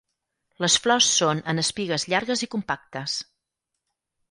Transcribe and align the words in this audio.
Les 0.63 0.77
flors 0.85 1.09
són 1.17 1.43
en 1.53 1.63
espigues 1.65 2.07
llargues 2.15 2.43
i 2.47 2.51
compactes. 2.57 3.21